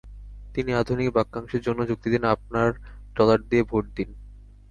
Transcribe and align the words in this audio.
তিনি 0.55 0.71
আধুনিক 0.73 1.09
বাক্যাংশের 1.11 1.61
জন্য 1.61 1.79
যুক্তি 1.87 2.07
দেন, 2.11 2.23
"আপনার 2.27 2.69
ডলার 3.15 3.39
দিয়ে 3.41 3.63
ভোট 3.63 3.85
দিন। 3.95 4.09